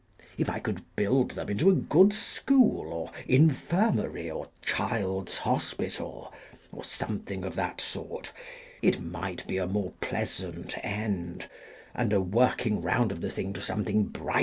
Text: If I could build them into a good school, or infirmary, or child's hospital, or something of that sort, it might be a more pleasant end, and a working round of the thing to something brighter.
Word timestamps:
If 0.35 0.49
I 0.49 0.57
could 0.59 0.81
build 0.95 1.29
them 1.29 1.47
into 1.49 1.69
a 1.69 1.75
good 1.75 2.11
school, 2.11 2.91
or 2.91 3.11
infirmary, 3.27 4.31
or 4.31 4.47
child's 4.65 5.37
hospital, 5.37 6.33
or 6.71 6.83
something 6.83 7.43
of 7.43 7.53
that 7.53 7.79
sort, 7.79 8.33
it 8.81 8.99
might 8.99 9.45
be 9.45 9.57
a 9.57 9.67
more 9.67 9.91
pleasant 10.01 10.73
end, 10.83 11.47
and 11.93 12.11
a 12.13 12.19
working 12.19 12.81
round 12.81 13.11
of 13.11 13.21
the 13.21 13.29
thing 13.29 13.53
to 13.53 13.61
something 13.61 14.05
brighter. 14.05 14.39